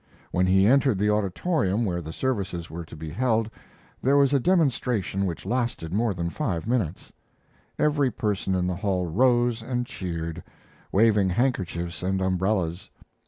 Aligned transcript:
When 0.31 0.47
he 0.47 0.65
entered 0.65 0.97
the 0.97 1.11
auditorium 1.11 1.85
where 1.85 2.01
the 2.01 2.11
services 2.11 2.71
were 2.71 2.83
to 2.85 2.95
be 2.95 3.11
held 3.11 3.51
there 4.01 4.17
was 4.17 4.33
a 4.33 4.39
demonstration 4.39 5.27
which 5.27 5.45
lasted 5.45 5.93
more 5.93 6.11
than 6.15 6.31
five 6.31 6.65
minutes. 6.65 7.13
Every 7.77 8.09
person 8.09 8.55
in 8.55 8.65
the 8.65 8.77
hall 8.77 9.05
rose 9.05 9.61
and 9.61 9.85
cheered, 9.85 10.41
waving 10.91 11.29
handkerchiefs 11.29 12.01
and 12.01 12.19
umbrellas. 12.19 12.89